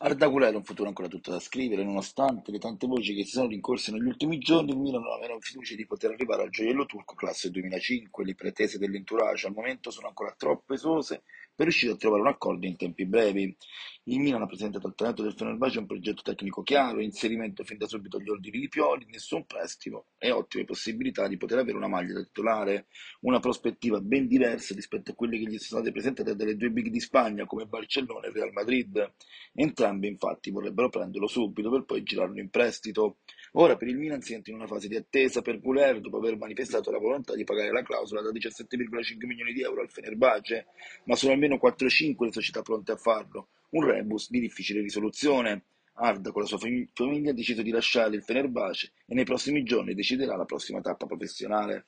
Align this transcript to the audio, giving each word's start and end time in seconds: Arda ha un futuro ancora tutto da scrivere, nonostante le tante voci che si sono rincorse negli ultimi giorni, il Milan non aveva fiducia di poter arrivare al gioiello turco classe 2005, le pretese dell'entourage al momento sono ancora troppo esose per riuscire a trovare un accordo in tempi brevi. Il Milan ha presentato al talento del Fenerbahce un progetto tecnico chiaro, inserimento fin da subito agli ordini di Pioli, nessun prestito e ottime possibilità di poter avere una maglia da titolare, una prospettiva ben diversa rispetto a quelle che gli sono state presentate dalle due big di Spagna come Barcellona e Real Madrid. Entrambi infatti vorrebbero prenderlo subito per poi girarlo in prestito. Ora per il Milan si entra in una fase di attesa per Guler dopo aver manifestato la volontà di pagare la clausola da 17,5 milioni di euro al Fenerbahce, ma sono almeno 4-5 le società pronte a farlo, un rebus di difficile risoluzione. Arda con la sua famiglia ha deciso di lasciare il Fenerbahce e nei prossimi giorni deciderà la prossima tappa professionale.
Arda 0.00 0.26
ha 0.26 0.28
un 0.28 0.62
futuro 0.62 0.86
ancora 0.86 1.08
tutto 1.08 1.32
da 1.32 1.40
scrivere, 1.40 1.82
nonostante 1.82 2.52
le 2.52 2.60
tante 2.60 2.86
voci 2.86 3.16
che 3.16 3.24
si 3.24 3.32
sono 3.32 3.48
rincorse 3.48 3.90
negli 3.90 4.06
ultimi 4.06 4.38
giorni, 4.38 4.70
il 4.70 4.78
Milan 4.78 5.02
non 5.02 5.14
aveva 5.14 5.36
fiducia 5.40 5.74
di 5.74 5.86
poter 5.86 6.12
arrivare 6.12 6.42
al 6.42 6.50
gioiello 6.50 6.86
turco 6.86 7.16
classe 7.16 7.50
2005, 7.50 8.24
le 8.24 8.36
pretese 8.36 8.78
dell'entourage 8.78 9.48
al 9.48 9.54
momento 9.54 9.90
sono 9.90 10.06
ancora 10.06 10.32
troppo 10.38 10.72
esose 10.72 11.24
per 11.52 11.66
riuscire 11.66 11.94
a 11.94 11.96
trovare 11.96 12.22
un 12.22 12.28
accordo 12.28 12.64
in 12.64 12.76
tempi 12.76 13.06
brevi. 13.06 13.56
Il 14.10 14.20
Milan 14.20 14.40
ha 14.40 14.46
presentato 14.46 14.86
al 14.86 14.94
talento 14.94 15.22
del 15.22 15.34
Fenerbahce 15.34 15.80
un 15.80 15.84
progetto 15.84 16.22
tecnico 16.22 16.62
chiaro, 16.62 17.02
inserimento 17.02 17.62
fin 17.62 17.76
da 17.76 17.86
subito 17.86 18.16
agli 18.16 18.30
ordini 18.30 18.60
di 18.60 18.68
Pioli, 18.68 19.04
nessun 19.10 19.44
prestito 19.44 20.06
e 20.16 20.30
ottime 20.30 20.64
possibilità 20.64 21.28
di 21.28 21.36
poter 21.36 21.58
avere 21.58 21.76
una 21.76 21.88
maglia 21.88 22.14
da 22.14 22.22
titolare, 22.22 22.86
una 23.20 23.38
prospettiva 23.38 24.00
ben 24.00 24.26
diversa 24.26 24.74
rispetto 24.74 25.10
a 25.10 25.14
quelle 25.14 25.36
che 25.36 25.44
gli 25.44 25.58
sono 25.58 25.82
state 25.82 25.92
presentate 25.92 26.34
dalle 26.34 26.56
due 26.56 26.70
big 26.70 26.88
di 26.88 27.00
Spagna 27.00 27.44
come 27.44 27.66
Barcellona 27.66 28.28
e 28.28 28.32
Real 28.32 28.50
Madrid. 28.50 29.12
Entrambi 29.52 30.08
infatti 30.08 30.50
vorrebbero 30.50 30.88
prenderlo 30.88 31.26
subito 31.26 31.68
per 31.68 31.84
poi 31.84 32.02
girarlo 32.02 32.40
in 32.40 32.48
prestito. 32.48 33.18
Ora 33.52 33.76
per 33.76 33.88
il 33.88 33.98
Milan 33.98 34.22
si 34.22 34.32
entra 34.32 34.52
in 34.52 34.58
una 34.58 34.68
fase 34.68 34.88
di 34.88 34.96
attesa 34.96 35.42
per 35.42 35.60
Guler 35.60 36.00
dopo 36.00 36.16
aver 36.16 36.38
manifestato 36.38 36.90
la 36.90 36.98
volontà 36.98 37.34
di 37.34 37.44
pagare 37.44 37.70
la 37.70 37.82
clausola 37.82 38.22
da 38.22 38.30
17,5 38.30 39.26
milioni 39.26 39.52
di 39.52 39.60
euro 39.60 39.82
al 39.82 39.90
Fenerbahce, 39.90 40.68
ma 41.04 41.14
sono 41.14 41.34
almeno 41.34 41.60
4-5 41.62 42.24
le 42.24 42.32
società 42.32 42.62
pronte 42.62 42.92
a 42.92 42.96
farlo, 42.96 43.48
un 43.70 43.84
rebus 43.84 44.30
di 44.30 44.40
difficile 44.40 44.80
risoluzione. 44.80 45.64
Arda 46.00 46.30
con 46.30 46.42
la 46.42 46.48
sua 46.48 46.58
famiglia 46.58 47.30
ha 47.30 47.34
deciso 47.34 47.62
di 47.62 47.70
lasciare 47.70 48.14
il 48.14 48.22
Fenerbahce 48.22 48.92
e 49.04 49.14
nei 49.14 49.24
prossimi 49.24 49.64
giorni 49.64 49.94
deciderà 49.94 50.36
la 50.36 50.44
prossima 50.44 50.80
tappa 50.80 51.06
professionale. 51.06 51.86